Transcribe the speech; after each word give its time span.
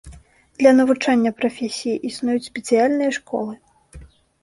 Для 0.61 0.71
навучання 0.79 1.33
прафесіі 1.43 2.01
існуюць 2.11 2.49
спецыяльныя 2.49 3.11
школы. 3.23 3.53